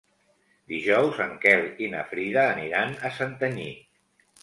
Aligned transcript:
Dijous 0.71 1.19
en 1.27 1.37
Quel 1.45 1.67
i 1.87 1.91
na 1.93 2.03
Frida 2.15 2.49
aniran 2.57 2.99
a 3.11 3.15
Santanyí. 3.23 3.73